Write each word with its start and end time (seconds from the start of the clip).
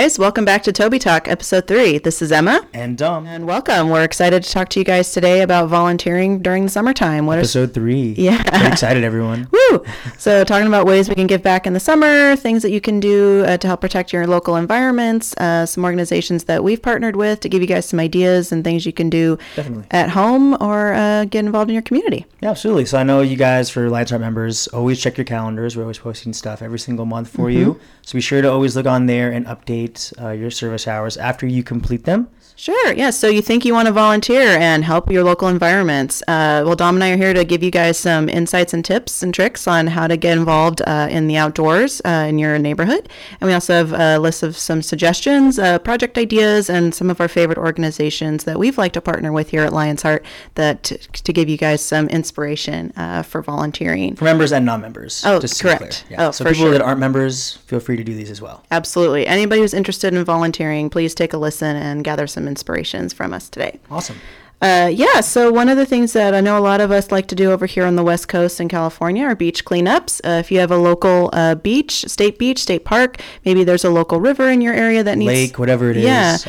Guys, 0.00 0.18
welcome 0.18 0.46
back 0.46 0.62
to 0.62 0.72
Toby 0.72 0.98
Talk, 0.98 1.28
episode 1.28 1.66
three. 1.66 1.98
This 1.98 2.22
is 2.22 2.32
Emma. 2.32 2.66
And 2.72 2.96
Dom. 2.96 3.26
And 3.26 3.46
welcome. 3.46 3.90
We're 3.90 4.02
excited 4.02 4.42
to 4.42 4.50
talk 4.50 4.70
to 4.70 4.78
you 4.80 4.84
guys 4.84 5.12
today 5.12 5.42
about 5.42 5.68
volunteering 5.68 6.40
during 6.40 6.64
the 6.64 6.70
summertime. 6.70 7.26
What 7.26 7.36
episode 7.36 7.68
is, 7.68 7.74
three. 7.74 8.14
Yeah. 8.16 8.42
Very 8.50 8.68
excited, 8.68 9.04
everyone. 9.04 9.46
Woo! 9.50 9.84
So, 10.16 10.42
talking 10.42 10.66
about 10.66 10.86
ways 10.86 11.10
we 11.10 11.14
can 11.14 11.26
give 11.26 11.42
back 11.42 11.66
in 11.66 11.74
the 11.74 11.80
summer, 11.80 12.34
things 12.34 12.62
that 12.62 12.70
you 12.70 12.80
can 12.80 12.98
do 12.98 13.44
uh, 13.44 13.58
to 13.58 13.66
help 13.66 13.82
protect 13.82 14.10
your 14.10 14.26
local 14.26 14.56
environments, 14.56 15.36
uh, 15.36 15.66
some 15.66 15.84
organizations 15.84 16.44
that 16.44 16.64
we've 16.64 16.80
partnered 16.80 17.16
with 17.16 17.40
to 17.40 17.50
give 17.50 17.60
you 17.60 17.68
guys 17.68 17.84
some 17.84 18.00
ideas 18.00 18.52
and 18.52 18.64
things 18.64 18.86
you 18.86 18.94
can 18.94 19.10
do 19.10 19.36
Definitely. 19.54 19.84
at 19.90 20.08
home 20.08 20.54
or 20.62 20.94
uh, 20.94 21.26
get 21.26 21.44
involved 21.44 21.68
in 21.68 21.74
your 21.74 21.82
community. 21.82 22.24
Yeah, 22.40 22.48
absolutely. 22.48 22.86
So, 22.86 22.96
I 22.96 23.02
know 23.02 23.20
you 23.20 23.36
guys, 23.36 23.68
for 23.68 23.90
Lions 23.90 24.08
Heart 24.08 24.22
members, 24.22 24.66
always 24.68 24.98
check 24.98 25.18
your 25.18 25.26
calendars. 25.26 25.76
We're 25.76 25.82
always 25.82 25.98
posting 25.98 26.32
stuff 26.32 26.62
every 26.62 26.78
single 26.78 27.04
month 27.04 27.28
for 27.28 27.50
mm-hmm. 27.50 27.58
you. 27.58 27.80
So, 28.00 28.14
be 28.14 28.22
sure 28.22 28.40
to 28.40 28.50
always 28.50 28.74
look 28.76 28.86
on 28.86 29.04
there 29.04 29.30
and 29.30 29.44
update 29.44 29.89
uh, 30.20 30.30
your 30.30 30.50
service 30.50 30.86
hours 30.86 31.16
after 31.16 31.46
you 31.46 31.62
complete 31.62 32.04
them. 32.04 32.28
Sure. 32.60 32.92
Yeah. 32.92 33.08
So 33.08 33.26
you 33.28 33.40
think 33.40 33.64
you 33.64 33.72
want 33.72 33.86
to 33.86 33.92
volunteer 33.92 34.42
and 34.42 34.84
help 34.84 35.10
your 35.10 35.24
local 35.24 35.48
environments? 35.48 36.20
Uh, 36.28 36.60
well, 36.66 36.76
Dom 36.76 36.96
and 36.96 37.02
I 37.02 37.12
are 37.12 37.16
here 37.16 37.32
to 37.32 37.42
give 37.42 37.62
you 37.62 37.70
guys 37.70 37.96
some 37.96 38.28
insights 38.28 38.74
and 38.74 38.84
tips 38.84 39.22
and 39.22 39.32
tricks 39.32 39.66
on 39.66 39.86
how 39.86 40.06
to 40.06 40.18
get 40.18 40.36
involved 40.36 40.82
uh, 40.86 41.08
in 41.10 41.26
the 41.26 41.38
outdoors 41.38 42.02
uh, 42.04 42.26
in 42.28 42.38
your 42.38 42.58
neighborhood. 42.58 43.08
And 43.40 43.48
we 43.48 43.54
also 43.54 43.72
have 43.72 43.92
a 43.94 44.18
list 44.18 44.42
of 44.42 44.58
some 44.58 44.82
suggestions, 44.82 45.58
uh, 45.58 45.78
project 45.78 46.18
ideas, 46.18 46.68
and 46.68 46.94
some 46.94 47.08
of 47.08 47.18
our 47.18 47.28
favorite 47.28 47.56
organizations 47.56 48.44
that 48.44 48.58
we've 48.58 48.76
liked 48.76 48.92
to 48.92 49.00
partner 49.00 49.32
with 49.32 49.48
here 49.48 49.62
at 49.62 49.72
Lions 49.72 50.02
Heart 50.02 50.22
that 50.56 50.84
to 50.84 51.32
give 51.32 51.48
you 51.48 51.56
guys 51.56 51.82
some 51.82 52.08
inspiration 52.08 52.92
uh, 52.94 53.22
for 53.22 53.40
volunteering 53.40 54.16
for 54.16 54.24
members 54.24 54.52
and 54.52 54.66
non-members. 54.66 55.22
Oh, 55.24 55.40
correct. 55.40 56.04
Yeah. 56.10 56.28
Oh, 56.28 56.30
so 56.30 56.44
people 56.44 56.64
sure. 56.64 56.72
that 56.72 56.82
aren't 56.82 57.00
members, 57.00 57.56
feel 57.56 57.80
free 57.80 57.96
to 57.96 58.04
do 58.04 58.14
these 58.14 58.30
as 58.30 58.42
well. 58.42 58.66
Absolutely. 58.70 59.26
Anybody 59.26 59.62
who's 59.62 59.72
interested 59.80 60.12
in 60.14 60.22
volunteering, 60.24 60.90
please 60.90 61.14
take 61.14 61.32
a 61.32 61.38
listen 61.38 61.74
and 61.74 62.04
gather 62.04 62.26
some 62.26 62.46
inspirations 62.46 63.12
from 63.12 63.32
us 63.32 63.48
today. 63.48 63.80
Awesome. 63.90 64.16
Uh, 64.62 64.90
yeah, 64.92 65.22
so 65.22 65.50
one 65.50 65.70
of 65.70 65.78
the 65.78 65.86
things 65.86 66.12
that 66.12 66.34
I 66.34 66.42
know 66.42 66.58
a 66.58 66.60
lot 66.60 66.82
of 66.82 66.90
us 66.90 67.10
like 67.10 67.28
to 67.28 67.34
do 67.34 67.50
over 67.50 67.64
here 67.64 67.86
on 67.86 67.96
the 67.96 68.02
West 68.02 68.28
Coast 68.28 68.60
in 68.60 68.68
California 68.68 69.24
are 69.24 69.34
beach 69.34 69.64
cleanups. 69.64 70.20
Uh, 70.22 70.38
if 70.38 70.52
you 70.52 70.58
have 70.58 70.70
a 70.70 70.76
local 70.76 71.30
uh, 71.32 71.54
beach, 71.54 72.04
state 72.06 72.38
beach, 72.38 72.58
state 72.58 72.84
park, 72.84 73.22
maybe 73.46 73.64
there's 73.64 73.86
a 73.86 73.90
local 73.90 74.20
river 74.20 74.50
in 74.50 74.60
your 74.60 74.74
area 74.74 75.02
that 75.02 75.16
needs 75.16 75.28
lake, 75.28 75.58
whatever 75.58 75.90
it 75.90 75.96
yeah, 75.96 76.34
is. 76.34 76.46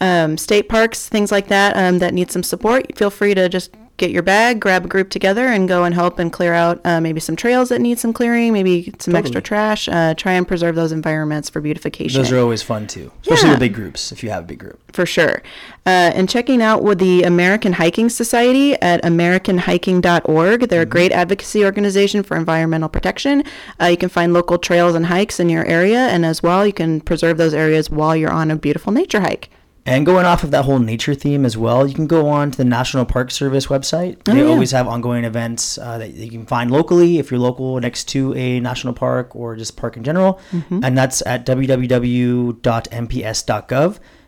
Um, 0.00 0.38
state 0.38 0.68
parks, 0.68 1.08
things 1.08 1.32
like 1.32 1.48
that 1.48 1.76
um, 1.76 1.98
that 1.98 2.14
need 2.14 2.30
some 2.30 2.44
support. 2.44 2.96
Feel 2.96 3.10
free 3.10 3.34
to 3.34 3.48
just 3.48 3.74
get 3.98 4.10
your 4.10 4.22
bag, 4.22 4.60
grab 4.60 4.84
a 4.84 4.88
group 4.88 5.10
together, 5.10 5.48
and 5.48 5.68
go 5.68 5.84
and 5.84 5.94
help 5.94 6.18
and 6.18 6.32
clear 6.32 6.54
out 6.54 6.80
uh, 6.84 7.00
maybe 7.00 7.20
some 7.20 7.36
trails 7.36 7.68
that 7.68 7.80
need 7.80 7.98
some 7.98 8.12
clearing, 8.12 8.52
maybe 8.52 8.84
some 8.84 9.12
totally. 9.12 9.18
extra 9.18 9.42
trash. 9.42 9.88
Uh, 9.88 10.14
try 10.14 10.32
and 10.32 10.48
preserve 10.48 10.76
those 10.76 10.92
environments 10.92 11.50
for 11.50 11.60
beautification. 11.60 12.22
Those 12.22 12.32
are 12.32 12.38
always 12.38 12.62
fun 12.62 12.86
too, 12.86 13.12
especially 13.22 13.48
yeah. 13.48 13.54
the 13.54 13.60
big 13.60 13.74
groups 13.74 14.12
if 14.12 14.22
you 14.22 14.30
have 14.30 14.44
a 14.44 14.46
big 14.46 14.60
group. 14.60 14.80
For 14.92 15.04
sure. 15.04 15.42
Uh, 15.84 16.12
and 16.14 16.28
checking 16.28 16.62
out 16.62 16.82
with 16.82 16.98
the 16.98 17.24
American 17.24 17.74
Hiking 17.74 18.08
Society 18.08 18.74
at 18.74 19.02
AmericanHiking.org. 19.02 20.60
They're 20.60 20.80
mm-hmm. 20.80 20.82
a 20.82 20.86
great 20.86 21.12
advocacy 21.12 21.64
organization 21.64 22.22
for 22.22 22.36
environmental 22.36 22.88
protection. 22.88 23.42
Uh, 23.80 23.86
you 23.86 23.96
can 23.96 24.08
find 24.08 24.32
local 24.32 24.58
trails 24.58 24.94
and 24.94 25.06
hikes 25.06 25.40
in 25.40 25.48
your 25.48 25.64
area, 25.64 26.06
and 26.08 26.24
as 26.24 26.42
well, 26.42 26.66
you 26.66 26.72
can 26.72 27.00
preserve 27.00 27.36
those 27.36 27.54
areas 27.54 27.90
while 27.90 28.16
you're 28.16 28.30
on 28.30 28.50
a 28.50 28.56
beautiful 28.56 28.92
nature 28.92 29.20
hike. 29.20 29.50
And 29.86 30.04
going 30.04 30.26
off 30.26 30.44
of 30.44 30.50
that 30.50 30.66
whole 30.66 30.78
nature 30.78 31.14
theme 31.14 31.46
as 31.46 31.56
well, 31.56 31.88
you 31.88 31.94
can 31.94 32.06
go 32.06 32.28
on 32.28 32.50
to 32.50 32.58
the 32.58 32.64
National 32.64 33.06
Park 33.06 33.30
Service 33.30 33.68
website. 33.68 34.18
Oh, 34.28 34.34
they 34.34 34.40
yeah. 34.42 34.48
always 34.48 34.70
have 34.72 34.86
ongoing 34.86 35.24
events 35.24 35.78
uh, 35.78 35.96
that 35.98 36.10
you 36.12 36.30
can 36.30 36.44
find 36.44 36.70
locally 36.70 37.18
if 37.18 37.30
you're 37.30 37.40
local 37.40 37.80
next 37.80 38.04
to 38.08 38.34
a 38.34 38.60
national 38.60 38.92
park 38.92 39.34
or 39.34 39.56
just 39.56 39.78
park 39.78 39.96
in 39.96 40.04
general. 40.04 40.40
Mm-hmm. 40.52 40.80
And 40.84 40.98
that's 40.98 41.22
at 41.26 41.46
www.nps.gov. 41.46 42.58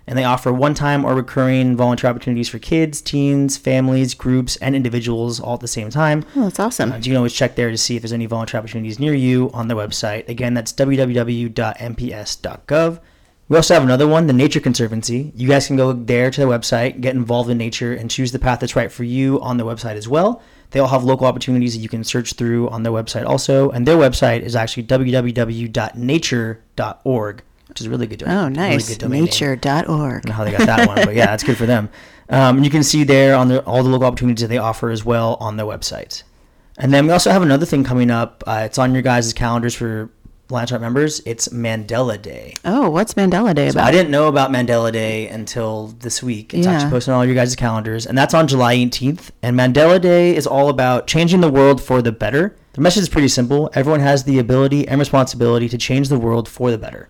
And 0.06 0.18
they 0.18 0.24
offer 0.24 0.50
one 0.52 0.72
time 0.74 1.04
or 1.04 1.14
recurring 1.14 1.76
volunteer 1.76 2.08
opportunities 2.10 2.48
for 2.48 2.58
kids, 2.58 3.00
teens, 3.02 3.56
families, 3.56 4.14
groups, 4.14 4.56
and 4.56 4.74
individuals 4.74 5.38
all 5.38 5.54
at 5.54 5.60
the 5.60 5.68
same 5.68 5.88
time. 5.90 6.24
Oh, 6.34 6.44
that's 6.44 6.58
awesome. 6.58 6.90
Uh, 6.90 6.96
you 6.96 7.02
can 7.02 7.16
always 7.16 7.34
check 7.34 7.54
there 7.54 7.70
to 7.70 7.78
see 7.78 7.94
if 7.96 8.02
there's 8.02 8.12
any 8.12 8.26
volunteer 8.26 8.58
opportunities 8.58 8.98
near 8.98 9.14
you 9.14 9.50
on 9.52 9.68
their 9.68 9.76
website. 9.76 10.28
Again, 10.28 10.54
that's 10.54 10.72
www.nps.gov. 10.72 11.50
We 13.50 13.56
also 13.56 13.74
have 13.74 13.82
another 13.82 14.06
one, 14.06 14.28
the 14.28 14.32
Nature 14.32 14.60
Conservancy. 14.60 15.32
You 15.34 15.48
guys 15.48 15.66
can 15.66 15.74
go 15.74 15.92
there 15.92 16.30
to 16.30 16.40
the 16.40 16.46
website, 16.46 17.00
get 17.00 17.16
involved 17.16 17.50
in 17.50 17.58
nature, 17.58 17.92
and 17.92 18.08
choose 18.08 18.30
the 18.30 18.38
path 18.38 18.60
that's 18.60 18.76
right 18.76 18.92
for 18.92 19.02
you 19.02 19.40
on 19.40 19.56
the 19.56 19.64
website 19.64 19.96
as 19.96 20.06
well. 20.06 20.40
They 20.70 20.78
all 20.78 20.86
have 20.86 21.02
local 21.02 21.26
opportunities 21.26 21.74
that 21.74 21.80
you 21.80 21.88
can 21.88 22.04
search 22.04 22.34
through 22.34 22.68
on 22.68 22.84
their 22.84 22.92
website 22.92 23.26
also. 23.26 23.68
And 23.70 23.88
their 23.88 23.96
website 23.96 24.42
is 24.42 24.54
actually 24.54 24.84
www.nature.org, 24.84 27.42
which 27.68 27.80
is 27.80 27.88
a 27.88 27.90
really 27.90 28.06
good. 28.06 28.20
Domain. 28.20 28.36
Oh, 28.36 28.48
nice. 28.48 29.02
Really 29.02 29.22
Nature.org. 29.22 29.66
I 29.66 29.82
don't 29.82 30.26
know 30.26 30.32
how 30.32 30.44
they 30.44 30.52
got 30.52 30.66
that 30.66 30.86
one, 30.86 31.04
but 31.04 31.16
yeah, 31.16 31.26
that's 31.26 31.42
good 31.42 31.56
for 31.56 31.66
them. 31.66 31.88
Um, 32.28 32.58
and 32.58 32.64
you 32.64 32.70
can 32.70 32.84
see 32.84 33.02
there 33.02 33.34
on 33.34 33.48
the, 33.48 33.64
all 33.64 33.82
the 33.82 33.88
local 33.88 34.06
opportunities 34.06 34.42
that 34.42 34.48
they 34.48 34.58
offer 34.58 34.90
as 34.90 35.04
well 35.04 35.36
on 35.40 35.56
their 35.56 35.66
website. 35.66 36.22
And 36.78 36.94
then 36.94 37.08
we 37.08 37.12
also 37.12 37.32
have 37.32 37.42
another 37.42 37.66
thing 37.66 37.82
coming 37.82 38.12
up. 38.12 38.44
Uh, 38.46 38.62
it's 38.64 38.78
on 38.78 38.92
your 38.92 39.02
guys' 39.02 39.32
calendars 39.32 39.74
for 39.74 40.08
Heart 40.58 40.80
members, 40.80 41.20
it's 41.24 41.48
Mandela 41.48 42.20
Day. 42.20 42.54
Oh, 42.64 42.90
what's 42.90 43.14
Mandela 43.14 43.54
Day 43.54 43.68
so 43.70 43.78
about? 43.78 43.88
I 43.88 43.92
didn't 43.92 44.10
know 44.10 44.28
about 44.28 44.50
Mandela 44.50 44.92
Day 44.92 45.28
until 45.28 45.94
this 46.00 46.22
week. 46.22 46.52
It's 46.52 46.66
Yeah. 46.66 46.72
actually 46.74 46.90
posted 46.90 47.12
on 47.12 47.18
all 47.18 47.24
your 47.24 47.34
guys' 47.34 47.54
calendars, 47.56 48.06
and 48.06 48.16
that's 48.18 48.34
on 48.34 48.48
July 48.48 48.74
18th. 48.74 49.30
And 49.42 49.56
Mandela 49.56 50.00
Day 50.00 50.34
is 50.34 50.46
all 50.46 50.68
about 50.68 51.06
changing 51.06 51.40
the 51.40 51.50
world 51.50 51.80
for 51.80 52.02
the 52.02 52.12
better. 52.12 52.56
The 52.74 52.80
message 52.80 53.02
is 53.04 53.08
pretty 53.08 53.28
simple. 53.28 53.70
Everyone 53.74 54.00
has 54.00 54.24
the 54.24 54.38
ability 54.38 54.86
and 54.88 54.98
responsibility 54.98 55.68
to 55.68 55.78
change 55.78 56.08
the 56.08 56.18
world 56.18 56.48
for 56.48 56.70
the 56.70 56.78
better. 56.78 57.08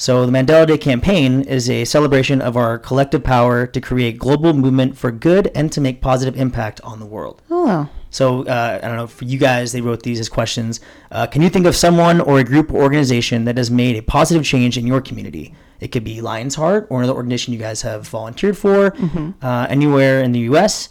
So 0.00 0.24
the 0.24 0.30
Mandela 0.32 0.64
Day 0.66 0.78
campaign 0.78 1.40
is 1.42 1.68
a 1.68 1.84
celebration 1.84 2.40
of 2.40 2.56
our 2.56 2.78
collective 2.78 3.24
power 3.24 3.66
to 3.66 3.80
create 3.80 4.16
global 4.18 4.54
movement 4.54 4.96
for 4.96 5.10
good 5.10 5.50
and 5.56 5.72
to 5.72 5.80
make 5.80 6.00
positive 6.00 6.38
impact 6.40 6.80
on 6.84 7.00
the 7.00 7.06
world. 7.06 7.42
Oh, 7.50 7.88
So 8.10 8.44
uh, 8.44 8.80
I 8.82 8.86
don't 8.86 8.96
know 8.96 9.06
for 9.06 9.24
you 9.24 9.38
guys, 9.38 9.72
they 9.72 9.80
wrote 9.80 10.02
these 10.02 10.20
as 10.20 10.28
questions. 10.28 10.80
Uh, 11.10 11.26
can 11.26 11.42
you 11.42 11.50
think 11.50 11.66
of 11.66 11.76
someone 11.76 12.20
or 12.20 12.38
a 12.38 12.44
group 12.44 12.72
or 12.72 12.82
organization 12.82 13.44
that 13.44 13.56
has 13.56 13.70
made 13.70 13.96
a 13.96 14.02
positive 14.02 14.44
change 14.44 14.78
in 14.78 14.86
your 14.86 15.00
community? 15.00 15.54
It 15.80 15.88
could 15.88 16.04
be 16.04 16.20
Lions 16.20 16.54
Heart 16.56 16.88
or 16.90 16.98
another 16.98 17.14
organization 17.14 17.52
you 17.52 17.58
guys 17.58 17.82
have 17.82 18.08
volunteered 18.08 18.56
for, 18.58 18.94
uh, 19.42 19.66
anywhere 19.68 20.22
in 20.22 20.32
the 20.32 20.40
U.S. 20.40 20.88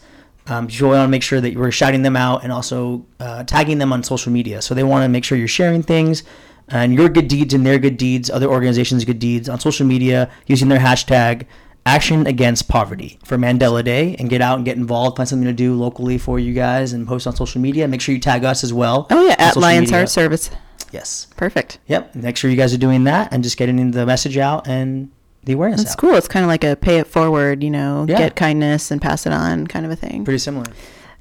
Um, 0.48 0.68
you 0.72 0.88
want 0.88 1.04
to 1.04 1.08
make 1.10 1.24
sure 1.24 1.42
that 1.42 1.52
you're 1.52 1.72
shouting 1.72 2.04
them 2.04 2.16
out 2.16 2.44
and 2.44 2.54
also 2.54 3.06
uh, 3.20 3.44
tagging 3.44 3.80
them 3.80 3.92
on 3.92 4.04
social 4.04 4.32
media. 4.32 4.62
So 4.62 4.74
they 4.74 4.84
want 4.84 5.04
to 5.04 5.10
make 5.10 5.26
sure 5.26 5.38
you're 5.38 5.48
sharing 5.48 5.84
things 5.84 6.24
and 6.70 6.94
your 6.94 7.10
good 7.10 7.28
deeds 7.28 7.54
and 7.54 7.66
their 7.66 7.80
good 7.80 7.98
deeds, 7.98 8.30
other 8.30 8.48
organizations' 8.48 9.06
good 9.06 9.20
deeds 9.20 9.50
on 9.50 9.60
social 9.60 9.86
media 9.86 10.30
using 10.48 10.70
their 10.70 10.80
hashtag 10.80 11.46
Action 11.88 12.28
Against 12.28 12.68
Poverty 12.68 13.18
for 13.24 13.38
Mandela 13.38 13.82
Day 13.84 14.16
and 14.20 14.30
get 14.30 14.42
out 14.42 14.58
and 14.58 14.66
get 14.66 14.76
involved, 14.76 15.16
find 15.16 15.28
something 15.30 15.48
to 15.48 15.54
do 15.54 15.74
locally 15.74 16.18
for 16.18 16.38
you 16.38 16.54
guys 16.54 16.92
and 16.92 17.08
post 17.08 17.26
on 17.26 17.34
social 17.36 17.62
media. 17.62 17.88
Make 17.88 18.02
sure 18.02 18.14
you 18.14 18.20
tag 18.20 18.44
us 18.44 18.62
as 18.64 18.74
well. 18.74 19.08
oh 19.10 19.26
yeah, 19.26 19.36
at 19.40 19.56
Lions. 19.56 19.90
Heart 19.90 20.10
Service. 20.10 20.50
Yes. 20.92 21.28
Perfect. 21.38 21.80
Yep. 21.88 22.14
Make 22.16 22.36
sure 22.36 22.50
you 22.52 22.58
guys 22.58 22.74
are 22.74 22.78
doing 22.78 23.06
that 23.06 23.34
and 23.34 23.42
just 23.42 23.56
getting 23.58 23.92
the 23.92 24.06
message 24.06 24.38
out 24.38 24.68
and 24.68 25.12
the 25.46 25.54
awareness 25.54 25.82
That's 25.82 25.94
out. 25.94 25.98
cool. 26.00 26.16
It's 26.16 26.28
kind 26.28 26.44
of 26.44 26.48
like 26.50 26.66
a 26.66 26.76
pay 26.76 26.98
it 27.00 27.08
forward, 27.08 27.64
you 27.64 27.70
know, 27.72 28.06
Yeah. 28.08 28.18
get 28.18 28.36
kindness 28.36 28.92
and 28.92 29.02
pass 29.02 29.26
it 29.26 29.32
on 29.32 29.68
kind 29.68 29.86
of 29.86 29.92
a 29.92 29.96
thing. 29.96 30.26
Pretty 30.26 30.40
similar. 30.40 30.66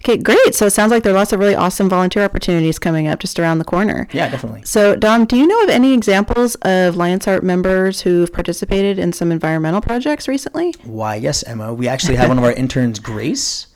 Okay, 0.07 0.19
great. 0.19 0.55
So 0.55 0.67
it 0.67 0.71
sounds 0.71 0.93
like 0.93 1.03
there 1.03 1.13
are 1.13 1.17
lots 1.17 1.33
of 1.33 1.41
really 1.41 1.57
awesome 1.57 1.89
volunteer 1.89 2.23
opportunities 2.23 2.79
coming 2.79 3.09
up 3.09 3.19
just 3.19 3.41
around 3.41 3.59
the 3.59 3.65
corner. 3.65 4.07
Yeah, 4.13 4.29
definitely. 4.29 4.63
So, 4.63 4.95
Dom, 4.95 5.25
do 5.25 5.37
you 5.37 5.49
know 5.49 5.61
of 5.65 5.69
any 5.69 5.95
examples 5.95 6.55
of 6.63 6.95
Lions 6.97 7.25
Heart 7.25 7.43
members 7.43 8.03
who've 8.03 8.33
participated 8.33 9.01
in 9.01 9.13
some 9.13 9.33
environmental 9.33 9.81
projects 9.81 10.29
recently? 10.29 10.77
Why, 10.85 11.17
yes, 11.17 11.43
Emma. 11.43 11.75
We 11.75 11.89
actually 11.89 12.15
have 12.17 12.29
one 12.29 12.39
of 12.39 12.45
our 12.45 12.53
interns, 12.53 13.01
Grace. 13.01 13.67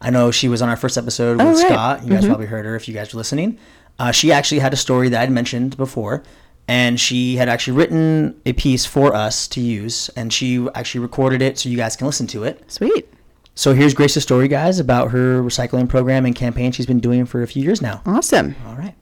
I 0.00 0.10
know 0.10 0.32
she 0.32 0.48
was 0.48 0.60
on 0.60 0.68
our 0.68 0.76
first 0.76 0.98
episode 0.98 1.36
with 1.38 1.46
Oh, 1.46 1.52
right. 1.52 1.68
Scott. 1.68 2.02
You 2.04 2.10
guys 2.10 2.26
probably 2.26 2.46
heard 2.46 2.64
her 2.64 2.74
if 2.74 2.88
you 2.88 2.94
guys 2.94 3.14
were 3.14 3.18
listening. 3.18 3.56
Uh, 4.00 4.10
she 4.10 4.32
actually 4.32 4.58
had 4.58 4.72
a 4.72 4.76
story 4.76 5.08
that 5.10 5.22
I'd 5.22 5.30
mentioned 5.30 5.76
before, 5.76 6.24
and 6.66 6.98
she 6.98 7.36
had 7.36 7.48
actually 7.48 7.76
written 7.76 8.40
a 8.44 8.54
piece 8.54 8.84
for 8.84 9.14
us 9.14 9.46
to 9.46 9.60
use, 9.60 10.08
and 10.16 10.32
she 10.32 10.66
actually 10.74 11.02
recorded 11.02 11.42
it 11.42 11.60
so 11.60 11.68
you 11.68 11.76
guys 11.76 11.94
can 11.94 12.08
listen 12.08 12.26
to 12.26 12.42
it. 12.42 12.64
Sweet. 12.72 13.08
So 13.56 13.72
here's 13.72 13.94
Grace's 13.94 14.22
story, 14.22 14.48
guys, 14.48 14.78
about 14.78 15.12
her 15.12 15.42
recycling 15.42 15.88
program 15.88 16.26
and 16.26 16.36
campaign 16.36 16.72
she's 16.72 16.84
been 16.84 17.00
doing 17.00 17.24
for 17.24 17.42
a 17.42 17.46
few 17.46 17.62
years 17.62 17.80
now. 17.80 18.02
Awesome. 18.04 18.54
All 18.66 18.76
right. 18.76 18.94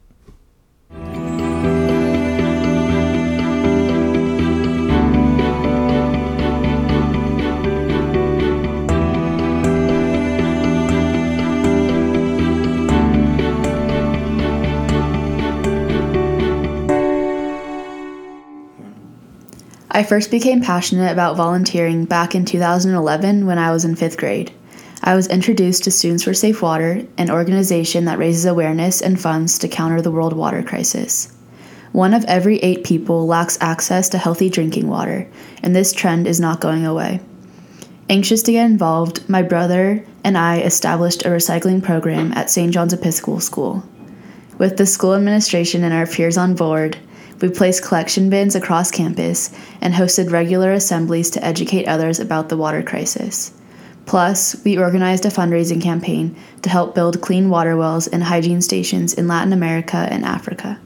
I 19.96 20.02
first 20.02 20.32
became 20.32 20.60
passionate 20.60 21.12
about 21.12 21.36
volunteering 21.36 22.04
back 22.04 22.34
in 22.34 22.44
2011 22.44 23.46
when 23.46 23.58
I 23.58 23.70
was 23.70 23.84
in 23.84 23.94
fifth 23.94 24.16
grade. 24.16 24.50
I 25.04 25.14
was 25.14 25.28
introduced 25.28 25.84
to 25.84 25.92
Students 25.92 26.24
for 26.24 26.34
Safe 26.34 26.60
Water, 26.60 27.06
an 27.16 27.30
organization 27.30 28.04
that 28.06 28.18
raises 28.18 28.44
awareness 28.44 29.00
and 29.00 29.20
funds 29.20 29.56
to 29.60 29.68
counter 29.68 30.02
the 30.02 30.10
world 30.10 30.32
water 30.32 30.64
crisis. 30.64 31.32
One 31.92 32.12
of 32.12 32.24
every 32.24 32.58
eight 32.58 32.82
people 32.82 33.28
lacks 33.28 33.56
access 33.60 34.08
to 34.08 34.18
healthy 34.18 34.50
drinking 34.50 34.88
water, 34.88 35.28
and 35.62 35.76
this 35.76 35.92
trend 35.92 36.26
is 36.26 36.40
not 36.40 36.60
going 36.60 36.84
away. 36.84 37.20
Anxious 38.10 38.42
to 38.42 38.52
get 38.52 38.66
involved, 38.66 39.28
my 39.28 39.42
brother 39.42 40.04
and 40.24 40.36
I 40.36 40.58
established 40.62 41.24
a 41.24 41.28
recycling 41.28 41.80
program 41.80 42.32
at 42.32 42.50
St. 42.50 42.74
John's 42.74 42.92
Episcopal 42.92 43.38
School. 43.38 43.84
With 44.58 44.76
the 44.76 44.86
school 44.86 45.14
administration 45.14 45.84
and 45.84 45.94
our 45.94 46.08
peers 46.08 46.36
on 46.36 46.56
board, 46.56 46.98
we 47.40 47.48
placed 47.48 47.84
collection 47.84 48.30
bins 48.30 48.54
across 48.54 48.90
campus 48.90 49.50
and 49.80 49.94
hosted 49.94 50.30
regular 50.30 50.72
assemblies 50.72 51.30
to 51.30 51.44
educate 51.44 51.86
others 51.86 52.20
about 52.20 52.48
the 52.48 52.56
water 52.56 52.82
crisis. 52.82 53.52
Plus, 54.06 54.62
we 54.64 54.78
organized 54.78 55.24
a 55.24 55.30
fundraising 55.30 55.82
campaign 55.82 56.36
to 56.62 56.68
help 56.70 56.94
build 56.94 57.20
clean 57.20 57.48
water 57.48 57.76
wells 57.76 58.06
and 58.06 58.22
hygiene 58.22 58.60
stations 58.60 59.14
in 59.14 59.28
Latin 59.28 59.52
America 59.52 59.96
and 59.96 60.24
Africa. 60.24 60.78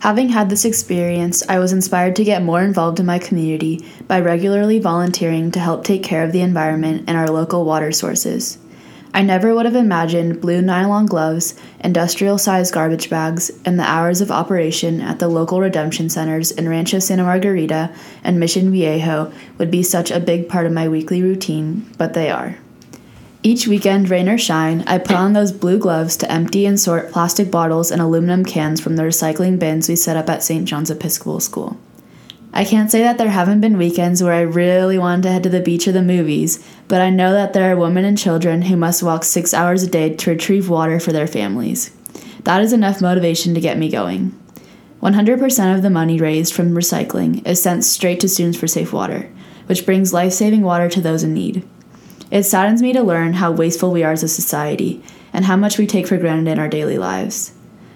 Having 0.00 0.30
had 0.30 0.50
this 0.50 0.64
experience, 0.64 1.44
I 1.48 1.60
was 1.60 1.72
inspired 1.72 2.16
to 2.16 2.24
get 2.24 2.42
more 2.42 2.62
involved 2.62 2.98
in 2.98 3.06
my 3.06 3.20
community 3.20 3.84
by 4.08 4.20
regularly 4.20 4.80
volunteering 4.80 5.52
to 5.52 5.60
help 5.60 5.84
take 5.84 6.02
care 6.02 6.24
of 6.24 6.32
the 6.32 6.40
environment 6.40 7.04
and 7.06 7.16
our 7.16 7.28
local 7.28 7.64
water 7.64 7.92
sources. 7.92 8.58
I 9.14 9.22
never 9.22 9.54
would 9.54 9.66
have 9.66 9.76
imagined 9.76 10.40
blue 10.40 10.62
nylon 10.62 11.04
gloves, 11.04 11.54
industrial 11.80 12.38
sized 12.38 12.72
garbage 12.72 13.10
bags, 13.10 13.50
and 13.64 13.78
the 13.78 13.84
hours 13.84 14.22
of 14.22 14.30
operation 14.30 15.02
at 15.02 15.18
the 15.18 15.28
local 15.28 15.60
redemption 15.60 16.08
centers 16.08 16.50
in 16.50 16.68
Rancho 16.68 16.98
Santa 16.98 17.24
Margarita 17.24 17.94
and 18.24 18.40
Mission 18.40 18.72
Viejo 18.72 19.30
would 19.58 19.70
be 19.70 19.82
such 19.82 20.10
a 20.10 20.20
big 20.20 20.48
part 20.48 20.64
of 20.64 20.72
my 20.72 20.88
weekly 20.88 21.22
routine, 21.22 21.90
but 21.98 22.14
they 22.14 22.30
are. 22.30 22.56
Each 23.42 23.66
weekend, 23.66 24.08
rain 24.08 24.28
or 24.28 24.38
shine, 24.38 24.82
I 24.86 24.98
put 24.98 25.16
on 25.16 25.32
those 25.32 25.52
blue 25.52 25.78
gloves 25.78 26.16
to 26.18 26.30
empty 26.30 26.64
and 26.64 26.78
sort 26.78 27.10
plastic 27.10 27.50
bottles 27.50 27.90
and 27.90 28.00
aluminum 28.00 28.44
cans 28.44 28.80
from 28.80 28.96
the 28.96 29.02
recycling 29.02 29.58
bins 29.58 29.88
we 29.88 29.96
set 29.96 30.16
up 30.16 30.30
at 30.30 30.44
St. 30.44 30.64
John's 30.64 30.90
Episcopal 30.90 31.40
School. 31.40 31.76
I 32.54 32.66
can't 32.66 32.90
say 32.90 33.00
that 33.00 33.16
there 33.16 33.30
haven't 33.30 33.62
been 33.62 33.78
weekends 33.78 34.22
where 34.22 34.34
I 34.34 34.42
really 34.42 34.98
wanted 34.98 35.22
to 35.22 35.30
head 35.30 35.42
to 35.44 35.48
the 35.48 35.60
beach 35.60 35.88
or 35.88 35.92
the 35.92 36.02
movies, 36.02 36.62
but 36.86 37.00
I 37.00 37.08
know 37.08 37.32
that 37.32 37.54
there 37.54 37.72
are 37.72 37.78
women 37.78 38.04
and 38.04 38.18
children 38.18 38.62
who 38.62 38.76
must 38.76 39.02
walk 39.02 39.24
six 39.24 39.54
hours 39.54 39.82
a 39.82 39.86
day 39.86 40.14
to 40.14 40.30
retrieve 40.30 40.68
water 40.68 41.00
for 41.00 41.12
their 41.12 41.26
families. 41.26 41.96
That 42.44 42.60
is 42.60 42.74
enough 42.74 43.00
motivation 43.00 43.54
to 43.54 43.60
get 43.60 43.78
me 43.78 43.88
going. 43.88 44.38
100% 45.02 45.74
of 45.74 45.82
the 45.82 45.90
money 45.90 46.18
raised 46.18 46.52
from 46.52 46.74
recycling 46.74 47.46
is 47.46 47.62
sent 47.62 47.84
straight 47.84 48.20
to 48.20 48.28
Students 48.28 48.58
for 48.58 48.68
Safe 48.68 48.92
Water, 48.92 49.30
which 49.66 49.86
brings 49.86 50.12
life 50.12 50.32
saving 50.34 50.60
water 50.60 50.90
to 50.90 51.00
those 51.00 51.22
in 51.22 51.32
need. 51.32 51.66
It 52.30 52.42
saddens 52.44 52.82
me 52.82 52.92
to 52.92 53.02
learn 53.02 53.34
how 53.34 53.50
wasteful 53.50 53.90
we 53.90 54.02
are 54.04 54.12
as 54.12 54.22
a 54.22 54.28
society 54.28 55.02
and 55.32 55.46
how 55.46 55.56
much 55.56 55.78
we 55.78 55.86
take 55.86 56.06
for 56.06 56.18
granted 56.18 56.50
in 56.50 56.58
our 56.58 56.68
daily 56.68 56.98
lives. 56.98 57.52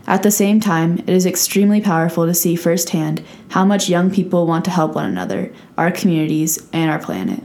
At 0.07 0.23
the 0.23 0.31
same 0.31 0.61
time, 0.61 0.99
it 1.01 1.09
is 1.09 1.27
extremely 1.27 1.81
powerful 1.81 2.27
to 2.27 2.35
see 2.35 2.55
firsthand 2.55 3.25
how 3.49 3.65
much 3.65 3.89
young 3.89 4.11
people 4.11 4.47
want 4.47 4.65
to 4.67 4.71
help 4.71 4.95
one 4.95 5.07
another, 5.07 5.53
our 5.77 5.91
communities, 5.91 6.65
and 6.73 6.91
our 6.91 7.01
planet. 7.01 7.43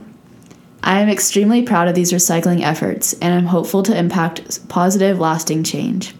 I 0.83 0.99
am 0.99 1.09
extremely 1.09 1.63
proud 1.63 1.87
of 1.87 1.95
these 1.95 2.11
recycling 2.11 2.61
efforts 2.61 3.13
and 3.13 3.33
am 3.33 3.47
hopeful 3.47 3.83
to 3.83 3.97
impact 3.97 4.67
positive, 4.67 5.19
lasting 5.19 5.63
change. 5.63 6.15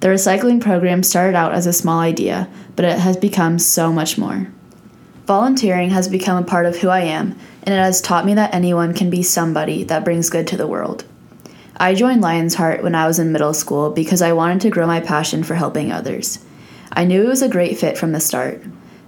The 0.00 0.08
recycling 0.08 0.60
program 0.60 1.02
started 1.02 1.36
out 1.36 1.52
as 1.52 1.66
a 1.66 1.72
small 1.72 2.00
idea, 2.00 2.48
but 2.74 2.84
it 2.84 2.98
has 2.98 3.16
become 3.16 3.58
so 3.58 3.92
much 3.92 4.18
more. 4.18 4.48
Volunteering 5.26 5.90
has 5.90 6.08
become 6.08 6.42
a 6.42 6.46
part 6.46 6.66
of 6.66 6.76
who 6.76 6.88
I 6.88 7.00
am, 7.00 7.38
and 7.62 7.74
it 7.74 7.78
has 7.78 8.00
taught 8.00 8.26
me 8.26 8.34
that 8.34 8.54
anyone 8.54 8.94
can 8.94 9.10
be 9.10 9.22
somebody 9.22 9.82
that 9.84 10.04
brings 10.04 10.30
good 10.30 10.46
to 10.48 10.56
the 10.56 10.66
world. 10.66 11.04
I 11.78 11.92
joined 11.94 12.22
Lion's 12.22 12.54
Heart 12.54 12.82
when 12.82 12.94
I 12.94 13.06
was 13.06 13.18
in 13.18 13.32
middle 13.32 13.52
school 13.52 13.90
because 13.90 14.22
I 14.22 14.32
wanted 14.32 14.62
to 14.62 14.70
grow 14.70 14.86
my 14.86 15.00
passion 15.00 15.44
for 15.44 15.54
helping 15.54 15.92
others. 15.92 16.42
I 16.90 17.04
knew 17.04 17.22
it 17.22 17.28
was 17.28 17.42
a 17.42 17.50
great 17.50 17.76
fit 17.76 17.98
from 17.98 18.12
the 18.12 18.20
start. 18.20 18.62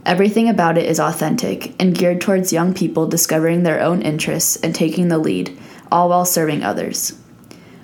Everything 0.05 0.51
about 0.51 0.77
it 0.77 0.85
is 0.85 1.01
authentic 1.01 1.75
and 1.81 1.97
geared 1.97 2.21
towards 2.21 2.53
young 2.53 2.75
people 2.75 3.07
discovering 3.07 3.63
their 3.63 3.81
own 3.81 4.03
interests 4.03 4.57
and 4.57 4.75
taking 4.75 5.09
the 5.09 5.17
lead, 5.17 5.59
all 5.91 6.11
while 6.11 6.27
serving 6.27 6.63
others. 6.63 7.19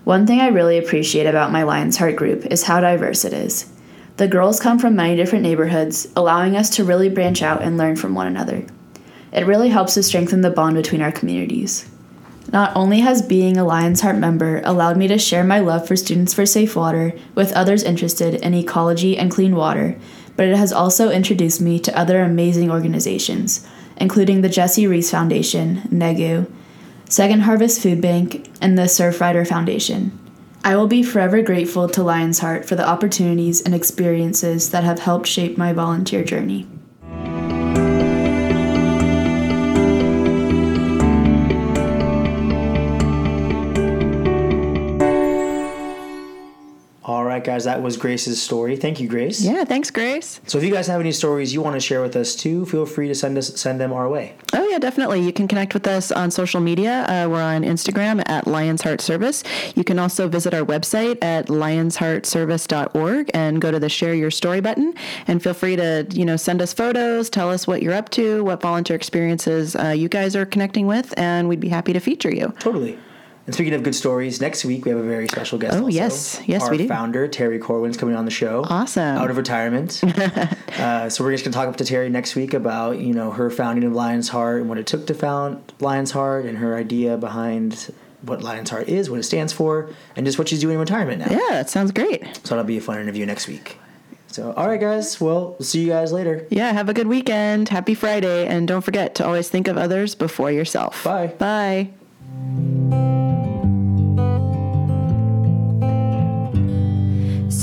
One 0.05 0.27
thing 0.27 0.41
I 0.41 0.49
really 0.49 0.77
appreciate 0.77 1.27
about 1.27 1.51
my 1.51 1.63
Lion's 1.63 1.97
Heart 1.97 2.17
group 2.17 2.45
is 2.47 2.65
how 2.65 2.81
diverse 2.81 3.25
it 3.25 3.33
is. 3.33 3.73
The 4.19 4.29
girls 4.29 4.61
come 4.61 4.79
from 4.79 4.97
many 4.97 5.17
different 5.17 5.45
neighborhoods, 5.45 6.09
allowing 6.15 6.57
us 6.57 6.69
to 6.77 6.85
really 6.85 7.09
branch 7.09 7.41
out 7.41 7.63
and 7.63 7.79
learn 7.79 7.97
from 7.97 8.15
one 8.15 8.27
another. 8.27 8.67
It 9.33 9.47
really 9.47 9.71
helps 9.71 9.95
to 9.95 10.03
strengthen 10.03 10.43
the 10.43 10.51
bond 10.51 10.77
between 10.77 11.01
our 11.01 11.11
communities. 11.11 11.89
Not 12.55 12.77
only 12.77 13.01
has 13.01 13.21
being 13.21 13.57
a 13.57 13.65
Lion's 13.65 14.03
Heart 14.03 14.19
member 14.19 14.63
allowed 14.63 14.97
me 14.97 15.09
to 15.09 15.19
share 15.19 15.43
my 15.43 15.59
love 15.59 15.89
for 15.89 15.97
Students 15.97 16.33
for 16.33 16.47
Safe 16.47 16.77
Water 16.77 17.13
with 17.35 17.53
others 17.53 17.83
interested 17.83 18.35
in 18.35 18.55
ecology 18.55 19.19
and 19.19 19.29
clean 19.29 19.57
water, 19.57 19.99
but 20.37 20.47
it 20.47 20.57
has 20.57 20.73
also 20.73 21.11
introduced 21.11 21.61
me 21.61 21.81
to 21.81 21.99
other 21.99 22.23
amazing 22.23 22.71
organizations, 22.71 23.67
including 23.97 24.41
the 24.41 24.49
Jessie 24.49 24.87
Rees 24.87 25.11
Foundation, 25.11 25.83
NEGU, 25.91 26.49
Second 27.09 27.41
Harvest 27.41 27.83
Food 27.83 28.01
Bank, 28.01 28.49
and 28.61 28.79
the 28.79 28.83
Surfrider 28.83 29.45
Foundation. 29.45 30.17
I 30.63 30.77
will 30.77 30.87
be 30.87 31.03
forever 31.03 31.43
grateful 31.43 31.89
to 31.89 32.05
Lion's 32.05 32.39
Heart 32.39 32.67
for 32.67 32.77
the 32.77 32.89
opportunities 32.89 33.63
and 33.63 33.75
experiences 33.75 34.71
that 34.71 34.85
have 34.85 35.01
helped 35.01 35.27
shape 35.27 35.59
my 35.59 35.73
volunteer 35.73 36.23
journey. 36.23 36.69
Right, 47.49 47.55
guys, 47.55 47.65
that 47.65 47.83
was 47.83 47.97
Grace's 47.97 48.43
story. 48.43 48.77
Thank 48.77 49.01
you, 49.01 49.09
Grace. 49.09 49.43
Yeah, 49.43 49.65
thanks, 49.65 49.91
Grace. 49.91 50.41
So 50.47 50.59
if 50.59 50.65
you 50.65 50.73
guys 50.73 50.87
have 50.87 51.01
any 51.01 51.13
stories 51.13 51.53
you 51.53 51.61
want 51.61 51.75
to 51.75 51.81
share 51.81 52.01
with 52.01 52.17
us 52.17 52.35
too, 52.35 52.65
feel 52.67 52.87
free 52.87 53.09
to 53.09 53.15
send 53.15 53.37
us 53.37 53.61
send 53.61 53.81
them 53.81 53.93
our 53.93 54.09
way. 54.09 54.35
Oh 54.53 54.67
yeah, 54.69 54.79
definitely. 54.79 55.21
You 55.21 55.33
can 55.33 55.47
connect 55.47 55.75
with 55.75 55.87
us 55.87 56.11
on 56.11 56.31
social 56.31 56.61
media. 56.61 57.05
Uh, 57.05 57.29
we're 57.29 57.43
on 57.43 57.63
Instagram 57.63 58.23
at 58.29 58.47
Lions 58.47 58.83
Heart 58.83 59.01
Service. 59.01 59.45
You 59.75 59.85
can 59.85 59.99
also 59.99 60.29
visit 60.29 60.55
our 60.55 60.65
website 60.65 61.23
at 61.23 61.49
lionsheartservice.org 61.49 63.31
and 63.35 63.61
go 63.61 63.71
to 63.71 63.79
the 63.79 63.89
Share 63.89 64.15
Your 64.15 64.31
Story 64.31 64.61
button. 64.61 64.95
And 65.27 65.43
feel 65.43 65.55
free 65.55 65.77
to 65.77 66.07
you 66.11 66.25
know 66.25 66.37
send 66.37 66.63
us 66.63 66.73
photos, 66.73 67.29
tell 67.29 67.51
us 67.51 67.67
what 67.67 67.83
you're 67.83 67.95
up 67.95 68.09
to, 68.11 68.43
what 68.45 68.63
volunteer 68.63 68.97
experiences 68.97 69.77
uh, 69.77 69.89
you 69.89 70.09
guys 70.09 70.35
are 70.35 70.47
connecting 70.47 70.87
with, 70.87 71.13
and 71.19 71.49
we'd 71.49 71.61
be 71.61 71.69
happy 71.69 71.93
to 71.93 72.01
feature 72.01 72.35
you. 72.35 72.55
Totally. 72.59 72.99
And 73.47 73.55
speaking 73.55 73.75
of 73.75 73.83
good 73.83 73.95
stories, 73.95 74.41
next 74.41 74.65
week 74.65 74.85
we 74.87 74.91
have 74.91 74.99
a 74.99 75.03
very 75.03 75.29
special 75.29 75.59
guest. 75.59 75.75
Oh, 75.75 75.85
also. 75.85 75.89
yes. 75.89 76.41
Yes, 76.47 76.63
Our 76.63 76.71
we 76.71 76.79
do. 76.79 76.89
founder, 76.89 77.29
Terry 77.29 77.59
Corwin's 77.59 77.97
coming 77.97 78.17
on 78.17 78.25
the 78.25 78.31
show. 78.31 78.65
Awesome. 78.69 79.19
Out 79.19 79.31
of 79.31 79.37
retirement. 79.37 80.01
uh, 80.79 81.11
so 81.11 81.23
we're 81.23 81.33
just 81.33 81.45
going 81.45 81.53
to 81.53 81.59
talk 81.59 81.69
up 81.69 81.77
to 81.77 81.85
Terry 81.85 82.09
next 82.09 82.35
week 82.35 82.55
about, 82.55 83.01
you 83.01 83.13
know, 83.13 83.31
her 83.33 83.51
founding 83.51 83.85
of 83.85 83.93
Lion's 83.93 84.31
Heart 84.31 84.61
and 84.61 84.69
what 84.71 84.79
it 84.79 84.87
took 84.87 85.07
to 85.09 85.15
found 85.15 85.73
Lion's 85.81 86.13
Heart 86.13 86.47
and 86.47 86.57
her 86.59 86.75
idea 86.75 87.19
behind 87.19 87.93
what 88.23 88.43
Lion's 88.43 88.71
Heart 88.71 88.89
is, 88.89 89.11
what 89.11 89.21
it 89.21 89.25
stands 89.25 89.53
for, 89.53 89.91
and 90.17 90.25
just 90.25 90.39
what 90.39 90.49
she's 90.49 90.61
doing 90.61 90.75
in 90.75 90.81
retirement 90.81 91.19
now. 91.19 91.31
Yeah, 91.31 91.51
that 91.57 91.69
sounds 91.69 91.93
great. 91.93 92.25
So 92.45 92.55
that'll 92.55 92.65
be 92.65 92.79
a 92.79 92.81
fun 92.81 92.99
interview 92.99 93.27
next 93.27 93.47
week. 93.47 93.77
So, 94.29 94.53
all 94.53 94.67
right, 94.67 94.81
guys. 94.81 95.21
Well, 95.21 95.51
we'll 95.59 95.67
see 95.67 95.83
you 95.83 95.89
guys 95.89 96.13
later. 96.13 96.47
Yeah, 96.51 96.73
have 96.73 96.89
a 96.89 96.95
good 96.95 97.07
weekend. 97.09 97.69
Happy 97.69 97.95
Friday. 97.95 98.47
And 98.47 98.67
don't 98.67 98.81
forget 98.81 99.15
to 99.17 99.27
always 99.27 99.51
think 99.51 99.69
of 99.69 99.77
others 99.77 100.15
before 100.15 100.51
yourself. 100.51 101.05
Bye. 101.05 101.27
Bye. 101.39 101.91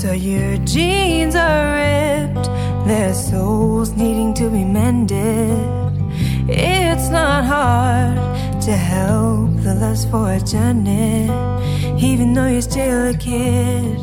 So 0.01 0.13
your 0.13 0.57
jeans 0.65 1.35
are 1.35 1.75
ripped, 1.75 2.47
their 2.87 3.13
soles 3.13 3.91
needing 3.91 4.33
to 4.33 4.49
be 4.49 4.63
mended. 4.63 5.59
It's 6.49 7.09
not 7.09 7.45
hard 7.45 8.17
to 8.63 8.71
help 8.71 9.61
the 9.61 9.75
lust 9.75 10.09
for 10.09 10.31
a 10.33 10.39
even 11.99 12.33
though 12.33 12.47
you're 12.47 12.63
still 12.63 13.09
a 13.09 13.13
kid. 13.13 13.99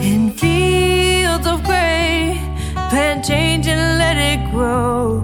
In 0.00 0.30
fields 0.30 1.46
of 1.46 1.62
gray, 1.62 2.40
plant 2.88 3.22
change 3.22 3.66
and 3.66 3.98
let 3.98 4.16
it 4.16 4.50
grow. 4.50 5.22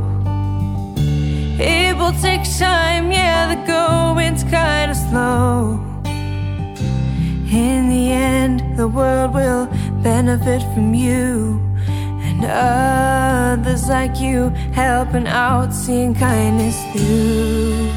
It 1.59 1.97
will 1.97 2.13
take 2.21 2.45
time, 2.59 3.11
yeah, 3.11 3.55
the 3.55 3.67
going's 3.67 4.45
kinda 4.45 4.88
slow. 5.09 5.81
In 7.51 7.89
the 7.89 8.13
end, 8.13 8.77
the 8.77 8.87
world 8.87 9.35
will 9.35 9.67
benefit 10.03 10.63
from 10.75 10.95
you 10.95 11.61
and 11.89 12.45
others 12.45 13.89
like 13.89 14.21
you 14.21 14.51
helping 14.73 15.27
out, 15.27 15.73
seeing 15.73 16.15
kindness 16.15 16.77
through. 16.93 17.91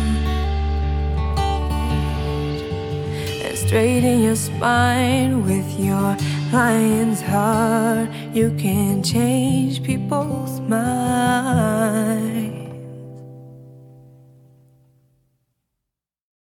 And 3.44 3.58
straighten 3.58 4.22
your 4.22 4.36
spine 4.38 5.44
with 5.46 5.70
your 5.80 6.16
lion's 6.54 7.22
heart. 7.22 8.10
You 8.34 8.56
can 8.58 9.04
change 9.04 9.84
people's 9.84 10.60